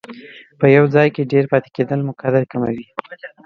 په 0.59 0.65
یو 0.75 0.85
ځای 0.95 1.07
کې 1.15 1.29
ډېر 1.31 1.45
پاتې 1.51 1.69
کېدل 1.75 1.99
مو 2.05 2.13
قدر 2.21 2.43
کموي. 2.51 2.85